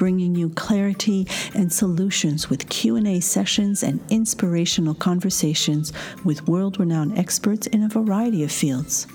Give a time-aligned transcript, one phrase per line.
[0.00, 5.92] bringing you clarity and solutions with Q&A sessions and inspirational conversations
[6.24, 9.06] with world-renowned experts in a variety of fields.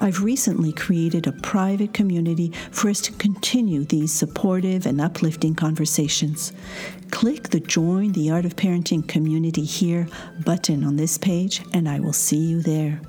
[0.00, 6.52] I've recently created a private community for us to continue these supportive and uplifting conversations.
[7.12, 10.08] Click the Join the Art of Parenting Community Here
[10.44, 13.00] button on this page, and I will see you there.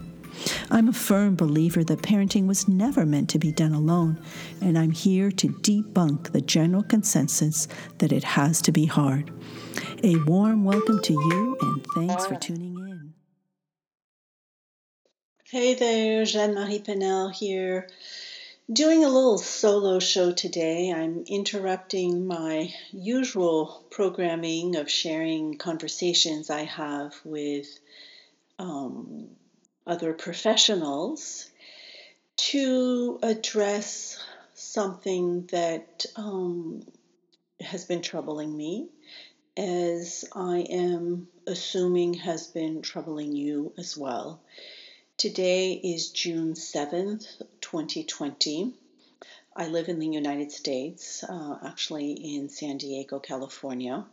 [0.70, 4.20] I'm a firm believer that parenting was never meant to be done alone,
[4.62, 7.68] and I'm here to debunk the general consensus
[8.00, 9.32] that it has to be hard.
[10.04, 13.14] A warm welcome to you, and thanks for tuning in.
[15.46, 17.88] Hey there, Jeanne Marie Paynel here.
[18.72, 20.92] Doing a little solo show today.
[20.92, 27.80] I'm interrupting my usual programming of sharing conversations I have with
[28.60, 29.30] um,
[29.88, 31.50] other professionals
[32.36, 34.20] to address
[34.54, 36.84] something that um,
[37.62, 38.90] has been troubling me,
[39.56, 44.42] as I am assuming has been troubling you as well.
[45.18, 47.26] Today is June 7th,
[47.62, 48.74] 2020.
[49.56, 54.06] I live in the United States, uh, actually in San Diego, California.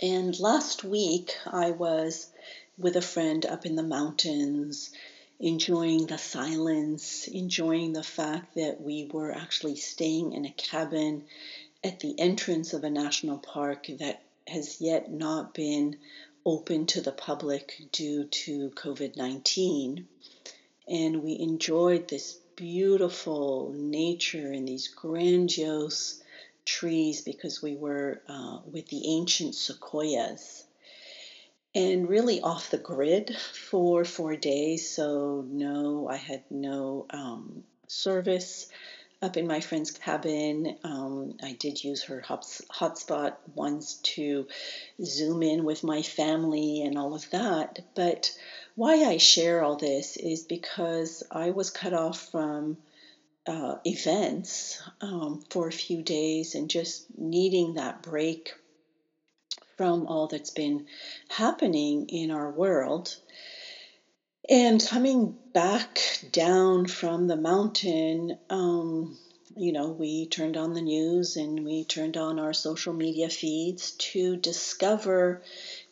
[0.00, 2.30] And last week I was
[2.76, 4.90] with a friend up in the mountains,
[5.38, 11.24] enjoying the silence, enjoying the fact that we were actually staying in a cabin
[11.84, 15.96] at the entrance of a national park that has yet not been
[16.44, 20.08] open to the public due to COVID 19.
[20.88, 26.22] And we enjoyed this beautiful nature and these grandiose
[26.64, 30.64] trees because we were uh, with the ancient sequoias
[31.74, 34.88] and really off the grid for four days.
[34.88, 38.66] So, no, I had no um, service
[39.20, 40.76] up in my friend's cabin.
[40.84, 44.46] Um, I did use her hotspot once to
[45.02, 47.78] zoom in with my family and all of that.
[47.94, 48.30] But
[48.74, 52.76] why I share all this is because I was cut off from
[53.46, 58.52] uh, events um, for a few days and just needing that break
[59.76, 60.86] from all that's been
[61.28, 63.16] happening in our world.
[64.48, 65.98] And coming back
[66.30, 69.18] down from the mountain, um,
[69.56, 73.92] you know, we turned on the news and we turned on our social media feeds
[73.92, 75.42] to discover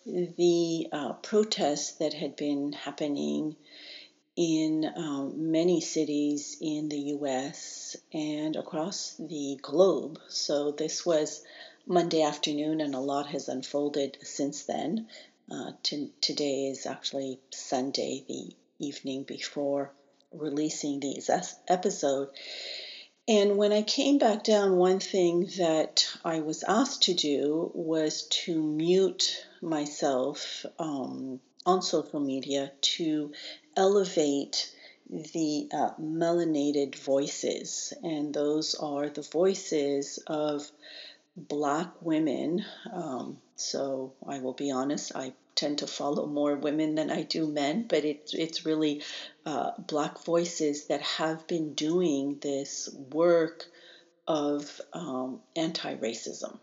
[0.05, 3.57] the uh, protests that had been happening
[4.37, 10.19] in um, many cities in the US and across the globe.
[10.29, 11.43] So, this was
[11.87, 15.09] Monday afternoon, and a lot has unfolded since then.
[15.51, 19.93] Uh, today is actually Sunday, the evening before
[20.33, 21.29] releasing this
[21.69, 22.29] episode.
[23.29, 28.23] And when I came back down, one thing that I was asked to do was
[28.45, 33.33] to mute myself um, on social media to
[33.77, 34.73] elevate
[35.09, 37.93] the uh, melanated voices.
[38.03, 40.71] And those are the voices of
[41.37, 42.65] black women.
[42.93, 47.47] Um, so I will be honest, I tend to follow more women than I do
[47.47, 49.03] men, but it's it's really
[49.45, 53.67] uh, black voices that have been doing this work
[54.27, 56.59] of um, anti-racism.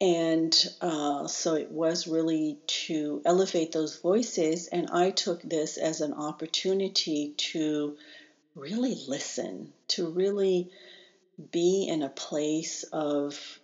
[0.00, 6.00] And uh, so it was really to elevate those voices, and I took this as
[6.00, 7.96] an opportunity to
[8.54, 10.70] really listen, to really
[11.50, 13.60] be in a place of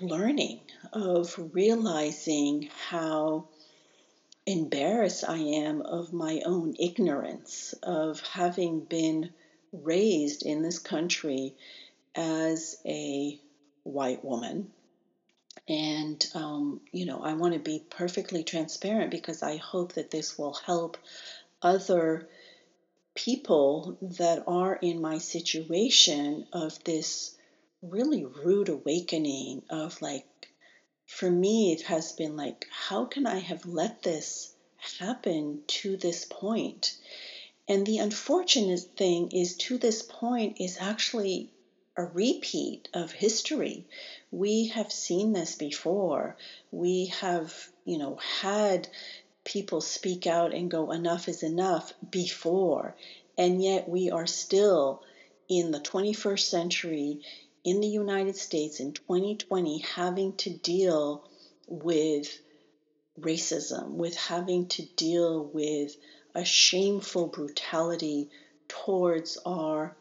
[0.00, 0.60] learning,
[0.92, 3.48] of realizing how
[4.46, 9.30] embarrassed I am of my own ignorance, of having been
[9.72, 11.54] raised in this country
[12.14, 13.38] as a
[13.82, 14.70] white woman.
[15.68, 20.38] And, um, you know, I want to be perfectly transparent because I hope that this
[20.38, 20.96] will help
[21.60, 22.28] other
[23.14, 27.35] people that are in my situation of this
[27.82, 30.26] really rude awakening of like,
[31.06, 34.52] for me, it has been like, how can I have let this
[34.98, 36.96] happen to this point?
[37.68, 41.50] And the unfortunate thing is, to this point, is actually
[41.96, 43.86] a repeat of history.
[44.30, 46.36] We have seen this before.
[46.70, 47.52] We have
[47.86, 48.88] you know, had
[49.44, 52.96] people speak out and go, enough is enough before.
[53.38, 55.02] And yet we are still
[55.48, 57.20] in the 21st century
[57.66, 61.28] in the United States in 2020 having to deal
[61.66, 62.38] with
[63.20, 65.96] racism, with having to deal with
[66.32, 68.28] a shameful brutality
[68.68, 69.96] towards our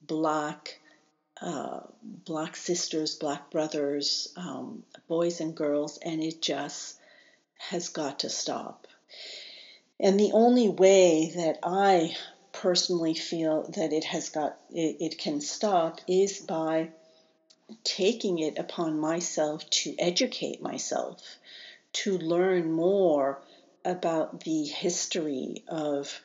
[0.00, 0.78] black
[1.42, 6.96] uh, black sisters, black brothers, um, boys and girls, and it just
[7.58, 8.86] has got to stop.
[9.98, 12.14] And the only way that I
[12.62, 16.88] personally feel that it has got it, it can stop is by
[17.84, 21.20] taking it upon myself to educate myself,
[21.92, 23.42] to learn more
[23.84, 26.20] about the history of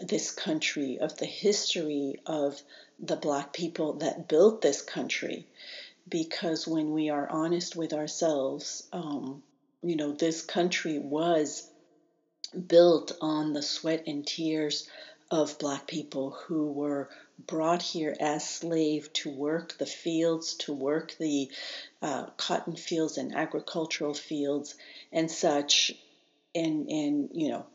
[0.00, 2.60] this country, of the history of
[2.98, 5.46] the black people that built this country.
[6.08, 9.42] Because when we are honest with ourselves, um,
[9.82, 11.68] you know, this country was
[12.66, 14.88] built on the sweat and tears
[15.30, 17.08] of black people who were
[17.46, 21.50] brought here as slaves to work the fields, to work the
[22.02, 24.74] uh, cotton fields and agricultural fields
[25.12, 25.92] and such.
[26.54, 27.66] And, and you know,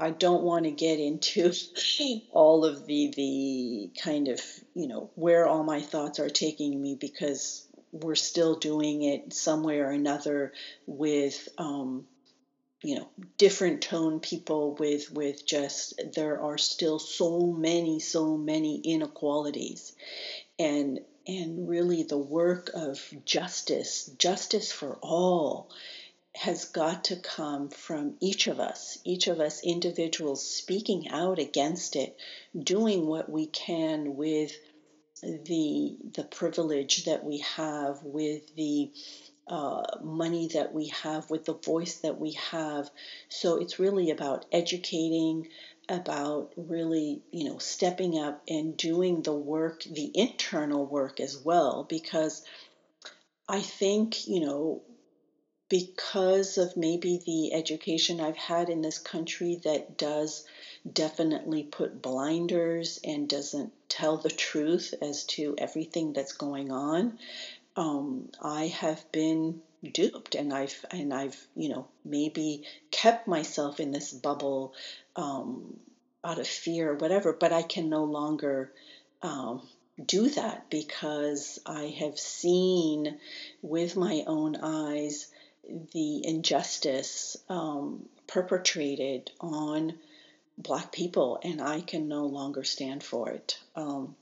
[0.00, 1.52] I don't want to get into
[2.30, 4.40] all of the the kind of
[4.74, 9.64] you know where all my thoughts are taking me because we're still doing it some
[9.64, 10.52] way or another
[10.86, 12.06] with um,
[12.82, 18.78] you know different tone people with with just there are still so many so many
[18.78, 19.92] inequalities.
[20.58, 25.70] And and really the work of justice justice for all
[26.34, 31.96] has got to come from each of us, each of us individuals speaking out against
[31.96, 32.16] it,
[32.56, 34.52] doing what we can with
[35.22, 38.90] the the privilege that we have, with the
[39.48, 42.90] uh, money that we have, with the voice that we have.
[43.28, 45.48] So it's really about educating,
[45.88, 51.86] about really, you know, stepping up and doing the work, the internal work as well,
[51.88, 52.42] because
[53.48, 54.82] I think, you know,
[55.70, 60.44] because of maybe the education I've had in this country that does
[60.90, 67.18] definitely put blinders and doesn't tell the truth as to everything that's going on.
[67.78, 73.92] Um, I have been duped and I've and I've you know maybe kept myself in
[73.92, 74.74] this bubble
[75.14, 75.78] um,
[76.24, 78.72] out of fear or whatever, but I can no longer
[79.22, 79.62] um,
[80.04, 83.20] do that because I have seen
[83.62, 85.28] with my own eyes
[85.92, 89.94] the injustice um, perpetrated on
[90.56, 93.56] black people, and I can no longer stand for it.
[93.76, 94.16] Um,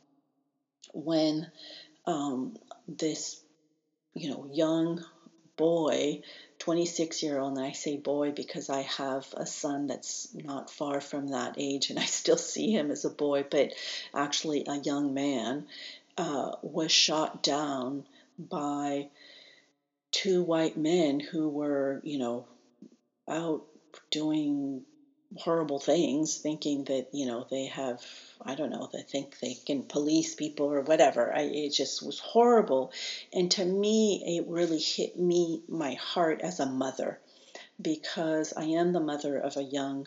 [0.93, 1.51] when
[2.07, 2.57] um,
[2.89, 3.41] this,
[4.17, 5.05] you know, young
[5.57, 6.23] boy,
[6.59, 11.01] 26 year old, and I say boy because I have a son that's not far
[11.01, 13.73] from that age, and I still see him as a boy, but
[14.15, 15.67] actually a young man,
[16.19, 18.07] uh, was shot down
[18.39, 19.09] by
[20.13, 22.47] two white men who were, you know,
[23.29, 23.67] out
[24.11, 24.83] doing
[25.37, 28.03] horrible things, thinking that, you know, they have,
[28.47, 31.35] I don't know, they think they can police people or whatever.
[31.35, 32.93] I, it just was horrible.
[33.33, 37.19] And to me, it really hit me, my heart as a mother,
[37.81, 40.07] because I am the mother of a young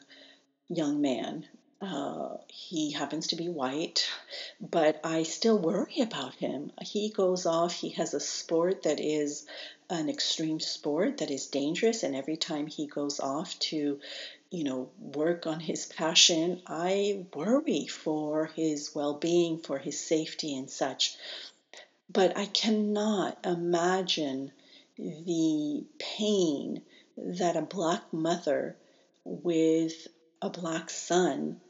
[0.72, 1.48] young man
[1.82, 4.10] uh, he happens to be white,
[4.60, 6.72] but I still worry about him.
[6.82, 9.46] He goes off, he has a sport that is
[9.90, 14.00] an extreme sport that is dangerous, and every time he goes off to,
[14.52, 20.58] you know, work on his passion, I worry for his well being, for his safety,
[20.58, 21.16] and such.
[22.12, 24.52] But I cannot imagine
[24.98, 26.82] the pain
[27.18, 28.76] that a black mother
[29.24, 30.08] with
[30.42, 31.62] a black son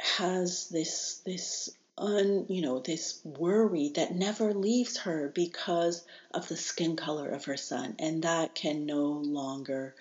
[0.00, 6.56] has this this un you know this worry that never leaves her because of the
[6.56, 9.94] skin color of her son and that can no longer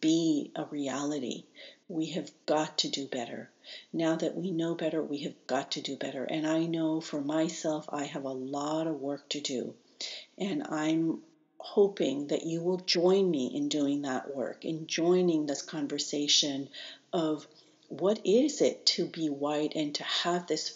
[0.00, 1.44] be a reality.
[1.88, 3.50] We have got to do better.
[3.92, 6.24] Now that we know better we have got to do better.
[6.24, 9.74] And i know for myself i have a lot of work to do.
[10.36, 11.22] And i'm
[11.58, 16.68] hoping that you will join me in doing that work in joining this conversation
[17.12, 17.46] of
[17.88, 20.70] what is it to be white and to have this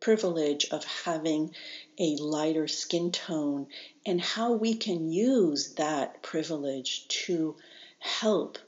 [0.00, 1.54] privilege of having
[1.98, 3.66] a lighter skin tone
[4.04, 7.56] and how we can use that privilege to
[8.04, 8.58] help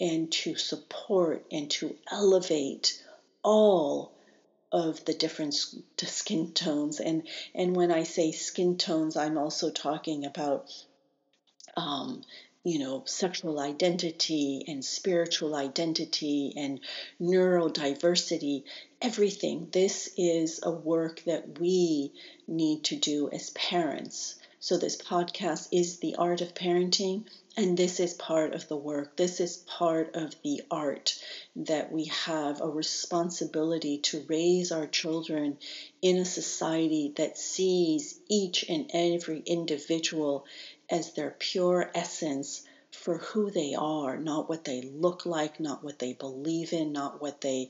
[0.00, 3.00] and to support and to elevate
[3.44, 4.12] all
[4.72, 7.22] of the different skin tones and
[7.54, 10.66] and when i say skin tones i'm also talking about
[11.76, 12.22] um,
[12.64, 16.80] you know, sexual identity and spiritual identity and
[17.20, 18.62] neurodiversity,
[19.00, 19.68] everything.
[19.72, 22.12] This is a work that we
[22.46, 24.36] need to do as parents.
[24.60, 27.24] So, this podcast is The Art of Parenting,
[27.56, 29.16] and this is part of the work.
[29.16, 31.22] This is part of the art
[31.56, 35.58] that we have a responsibility to raise our children
[36.00, 40.46] in a society that sees each and every individual
[40.88, 45.98] as their pure essence for who they are, not what they look like, not what
[45.98, 47.68] they believe in, not what they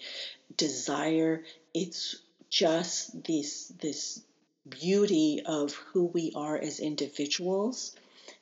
[0.57, 1.45] desire.
[1.75, 2.17] It's
[2.51, 4.21] just this this
[4.69, 7.97] beauty of who we are as individuals.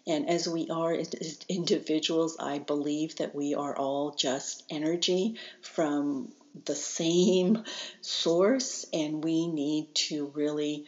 [0.06, 1.10] And as we are as
[1.48, 6.32] individuals, I believe that we are all just energy from
[6.64, 7.64] the same
[8.00, 10.86] source, and we need to really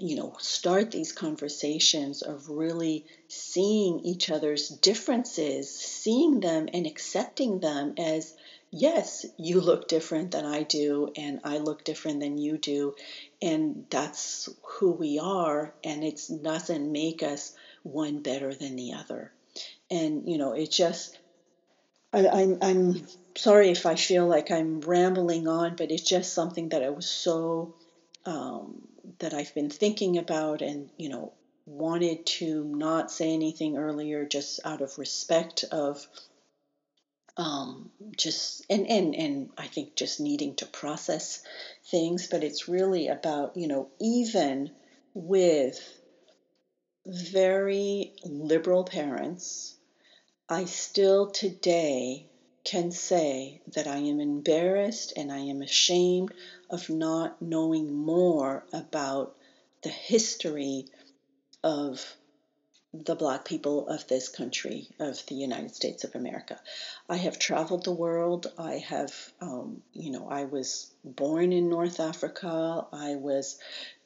[0.00, 7.60] you know, start these conversations of really seeing each other's differences, seeing them and accepting
[7.60, 8.34] them as,
[8.70, 12.94] yes, you look different than I do, and I look different than you do,
[13.42, 19.32] and that's who we are, and it doesn't make us one better than the other.
[19.90, 21.18] And, you know, it just,
[22.12, 23.06] I, I'm, I'm
[23.36, 27.08] sorry if I feel like I'm rambling on, but it's just something that I was
[27.08, 27.74] so
[28.26, 28.82] um,
[29.18, 31.32] that I've been thinking about and, you know,
[31.66, 36.06] wanted to not say anything earlier just out of respect of
[37.36, 41.40] um, just and and and I think just needing to process
[41.90, 44.70] things, but it's really about you know even
[45.14, 45.99] with
[47.10, 49.74] very liberal parents,
[50.48, 52.26] I still today
[52.62, 56.32] can say that I am embarrassed and I am ashamed
[56.70, 59.36] of not knowing more about
[59.82, 60.86] the history
[61.64, 62.16] of
[62.92, 66.60] the black people of this country, of the United States of America.
[67.08, 68.52] I have traveled the world.
[68.58, 72.86] I have, um, you know, I was born in North Africa.
[72.92, 73.58] I was,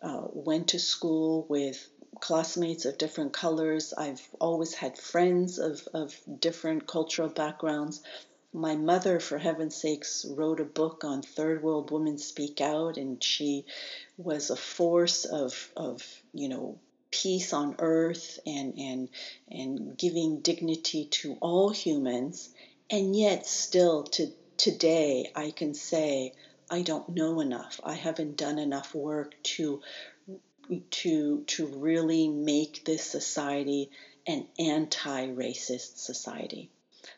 [0.03, 1.89] uh, went to school with
[2.21, 3.93] classmates of different colors.
[3.97, 8.03] I've always had friends of, of different cultural backgrounds
[8.55, 13.23] my mother, for heaven's sakes, wrote a book on third world women speak out, and
[13.23, 13.65] she
[14.17, 16.79] was a force of, of you know,
[17.11, 19.09] peace on earth and, and,
[19.51, 22.49] and giving dignity to all humans.
[22.89, 26.33] And yet, still to today, I can say,
[26.71, 27.81] I don't know enough.
[27.83, 29.83] I haven't done enough work to
[30.91, 33.91] to to really make this society
[34.27, 36.71] an anti-racist society.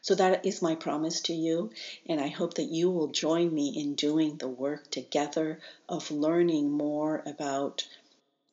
[0.02, 1.70] So that is my promise to you,
[2.08, 6.70] and I hope that you will join me in doing the work together of learning
[6.70, 7.86] more about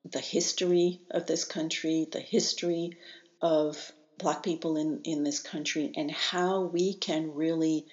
[0.05, 2.97] the history of this country, the history
[3.41, 7.85] of Black people in, in this country, and how we can really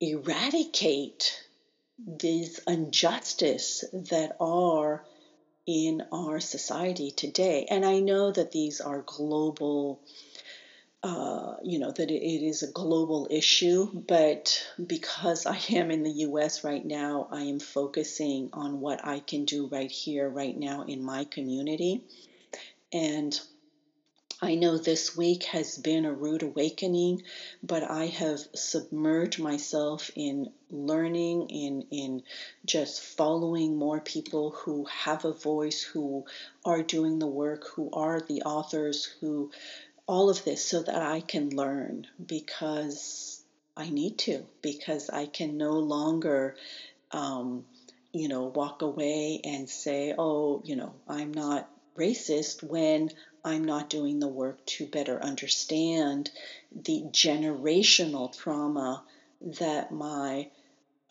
[0.00, 1.42] eradicate
[1.98, 5.04] these injustice that are
[5.66, 7.66] in our society today.
[7.68, 10.00] And I know that these are global
[11.02, 16.10] uh, you know, that it is a global issue, but because I am in the
[16.10, 20.82] US right now, I am focusing on what I can do right here, right now
[20.82, 22.02] in my community.
[22.92, 23.38] And
[24.42, 27.22] I know this week has been a rude awakening,
[27.62, 32.22] but I have submerged myself in learning, in, in
[32.66, 36.26] just following more people who have a voice, who
[36.66, 39.50] are doing the work, who are the authors, who
[40.06, 43.42] all of this so that I can learn because
[43.74, 46.56] I need to, because I can no longer,
[47.10, 47.64] um,
[48.12, 53.10] you know, walk away and say, oh, you know, I'm not racist when
[53.46, 56.30] I'm not doing the work to better understand
[56.74, 59.04] the generational trauma
[59.40, 60.50] that my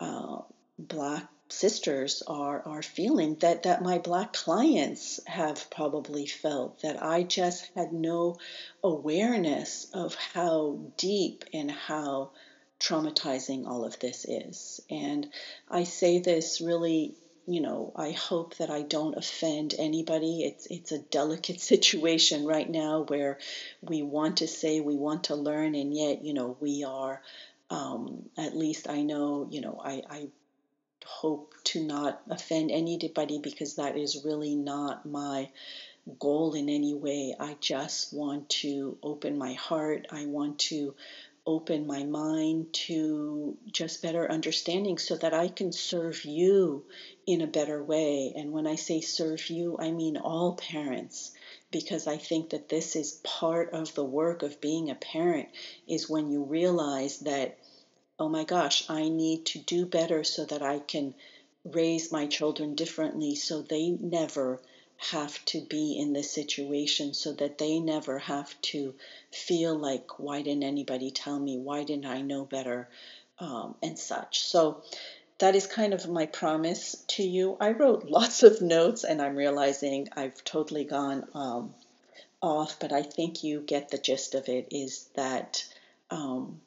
[0.01, 0.39] uh,
[0.77, 7.24] Black sisters are are feeling that that my black clients have probably felt that I
[7.24, 8.38] just had no
[8.84, 12.32] awareness of how deep and how
[12.80, 14.82] traumatizing all of this is.
[14.89, 15.30] And
[15.70, 17.15] I say this really
[17.47, 22.69] you know I hope that I don't offend anybody it's it's a delicate situation right
[22.69, 23.39] now where
[23.81, 27.21] we want to say we want to learn and yet you know we are
[27.69, 30.27] um, at least I know, you know, I, I
[31.05, 35.49] hope to not offend anybody because that is really not my
[36.19, 37.35] goal in any way.
[37.39, 40.07] I just want to open my heart.
[40.11, 40.93] I want to
[41.47, 46.83] open my mind to just better understanding so that I can serve you
[47.27, 48.33] in a better way.
[48.35, 51.31] And when I say serve you, I mean all parents
[51.71, 55.49] because I think that this is part of the work of being a parent
[55.87, 57.57] is when you realize that
[58.17, 61.13] oh my gosh, I need to do better so that I can
[61.65, 64.61] raise my children differently so they never
[64.97, 68.93] have to be in this situation so that they never have to
[69.31, 71.57] feel like why didn't anybody tell me?
[71.57, 72.87] Why didn't i know better?
[73.39, 74.39] Um, and such.
[74.39, 74.83] So
[75.39, 77.57] that is kind of my promise to you.
[77.59, 81.73] I wrote lots of notes and i'm realizing i've totally gone um,
[82.41, 85.65] off but i think you get the gist of it is that
[86.11, 86.61] um,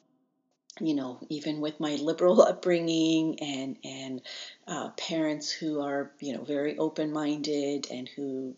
[0.79, 4.21] you know, even with my liberal upbringing and and
[4.67, 8.55] uh, parents who are you know very open minded and who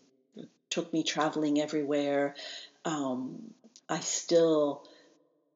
[0.70, 2.34] took me traveling everywhere,
[2.84, 3.52] um,
[3.88, 4.86] I still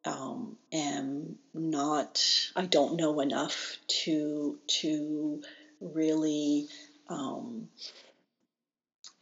[0.05, 2.23] um, am not.
[2.55, 5.43] I don't know enough to to
[5.81, 6.69] really
[7.09, 7.69] um,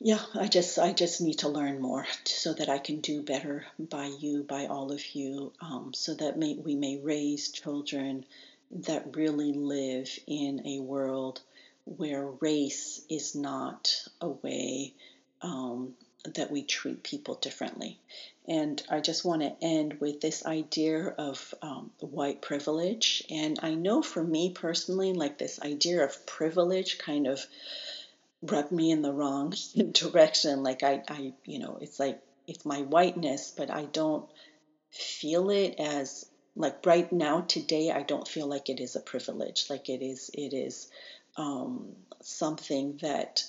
[0.04, 3.64] yeah i just i just need to learn more so that i can do better
[3.78, 8.24] by you by all of you um, so that may, we may raise children
[8.70, 11.40] that really live in a world
[11.86, 14.92] where race is not a way
[15.42, 15.94] um,
[16.34, 17.98] that we treat people differently.
[18.48, 23.22] And i just want to end with this idea of um, white privilege.
[23.30, 27.46] And i know for me personally like this idea of privilege kind of
[28.50, 29.54] rubbed me in the wrong
[29.92, 30.62] direction.
[30.62, 34.28] Like I, I, you know, it's like it's my whiteness, but I don't
[34.90, 37.90] feel it as like right now today.
[37.90, 39.66] I don't feel like it is a privilege.
[39.70, 40.88] Like it is, it is
[41.36, 43.44] um, something that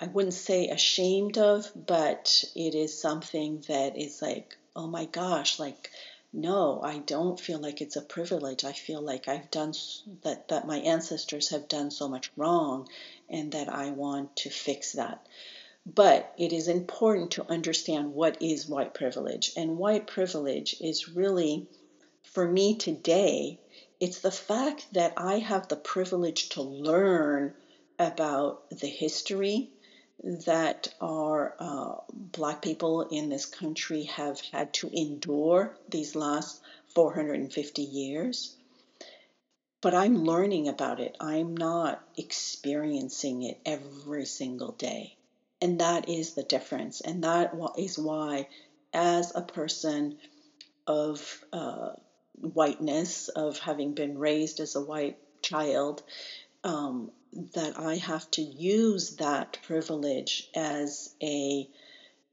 [0.00, 5.58] I wouldn't say ashamed of, but it is something that is like, oh my gosh,
[5.58, 5.90] like
[6.32, 8.64] no, I don't feel like it's a privilege.
[8.64, 9.74] I feel like I've done
[10.22, 12.88] that, that my ancestors have done so much wrong
[13.32, 15.26] and that I want to fix that.
[15.84, 19.52] But it is important to understand what is white privilege.
[19.56, 21.66] And white privilege is really,
[22.22, 23.58] for me today,
[23.98, 27.54] it's the fact that I have the privilege to learn
[27.98, 29.70] about the history
[30.22, 36.60] that our uh, black people in this country have had to endure these last
[36.94, 38.56] 450 years.
[39.82, 41.16] But I'm learning about it.
[41.20, 45.16] I'm not experiencing it every single day.
[45.60, 47.00] And that is the difference.
[47.00, 48.48] And that is why,
[48.94, 50.18] as a person
[50.86, 51.90] of uh,
[52.40, 56.02] whiteness, of having been raised as a white child,
[56.64, 57.10] um,
[57.54, 61.68] that I have to use that privilege as a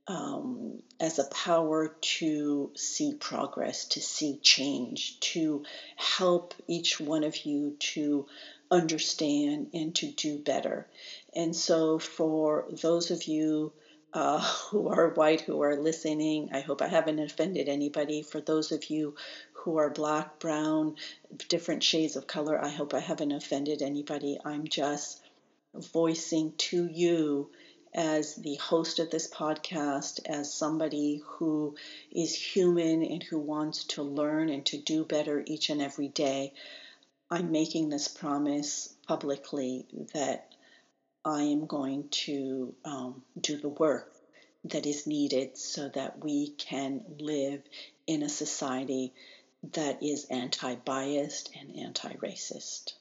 [0.10, 5.64] um, as a power to see progress, to see change, to
[5.96, 8.26] help each one of you to
[8.72, 10.88] understand and to do better.
[11.36, 13.72] And so, for those of you
[14.12, 14.40] uh,
[14.72, 18.24] who are white who are listening, I hope I haven't offended anybody.
[18.24, 19.14] For those of you
[19.52, 20.96] who are black, brown,
[21.50, 22.60] different shades of color.
[22.60, 24.40] I hope I haven't offended anybody.
[24.44, 25.22] I'm just
[25.76, 27.52] voicing to you
[27.94, 31.76] as the host of this podcast, as somebody who
[32.12, 36.54] is human and who wants to learn and to do better each and every day.
[37.32, 40.54] I'm making this promise publicly that
[41.26, 44.14] I am going to um, do the work
[44.66, 47.62] that is needed so that we can live
[48.08, 49.14] in a society
[49.74, 52.94] that is anti biased and anti racist.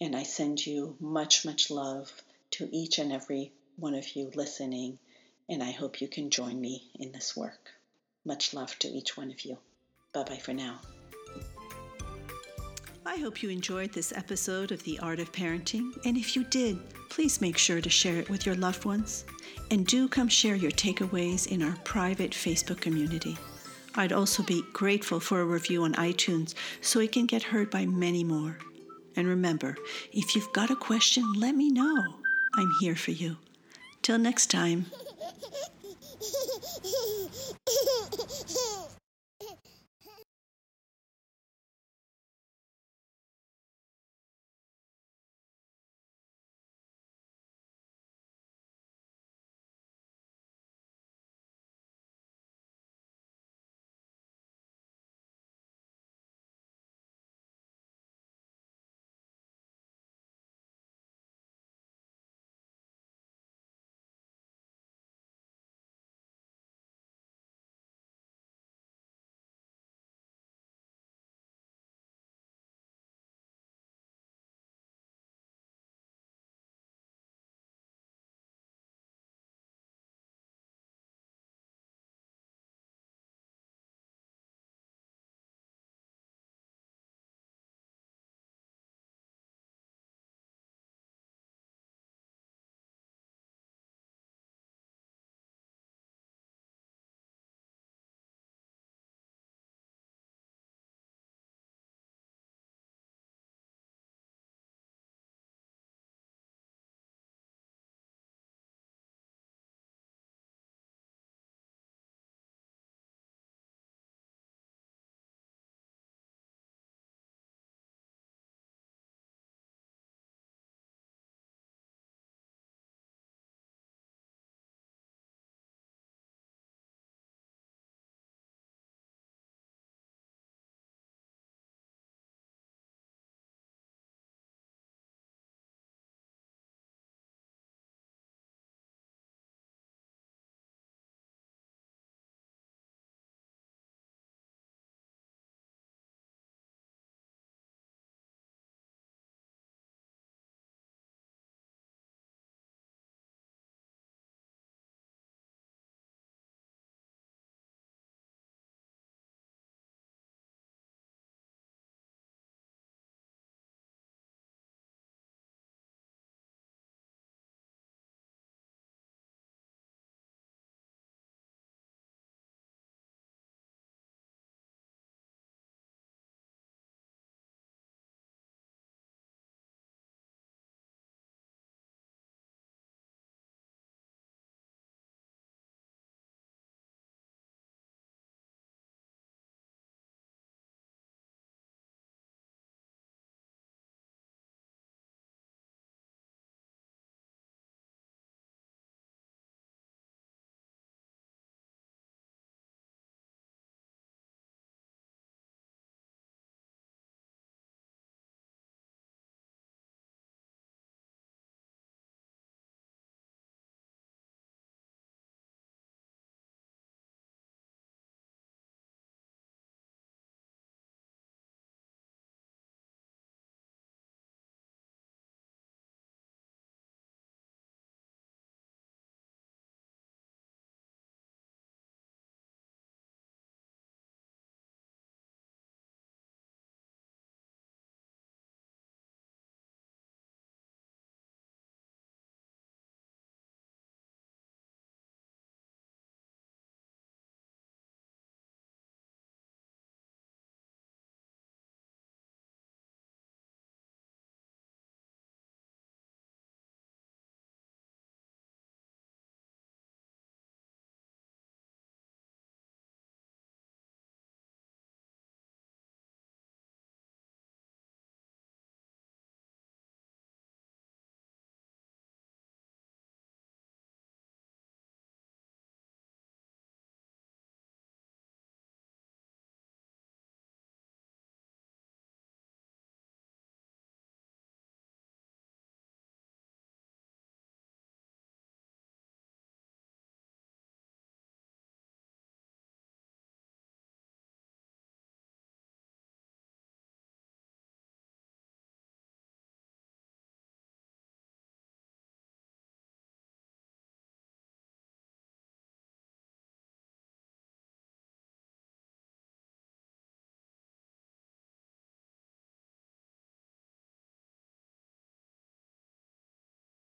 [0.00, 2.10] And I send you much, much love
[2.52, 4.98] to each and every one of you listening,
[5.48, 7.70] and I hope you can join me in this work.
[8.24, 9.56] Much love to each one of you.
[10.12, 10.80] Bye bye for now.
[13.06, 16.78] I hope you enjoyed this episode of The Art of Parenting, and if you did,
[17.08, 19.24] please make sure to share it with your loved ones.
[19.70, 23.38] And do come share your takeaways in our private Facebook community.
[23.94, 27.86] I'd also be grateful for a review on iTunes so it can get heard by
[27.86, 28.58] many more.
[29.16, 29.76] And remember,
[30.12, 32.04] if you've got a question, let me know.
[32.54, 33.36] I'm here for you.
[34.02, 34.86] Till next time.